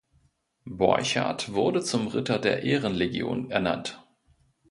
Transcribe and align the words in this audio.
Borchardt 0.65 1.53
wurde 1.53 1.83
zum 1.83 2.07
Ritter 2.07 2.39
der 2.39 2.63
Ehrenlegion 2.63 3.51
ernannt. 3.51 4.03